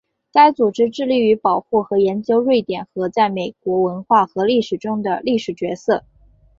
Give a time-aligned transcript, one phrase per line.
[0.31, 6.03] 该组织致力于保护和研究瑞典和在美国文化和历史中的历史角色。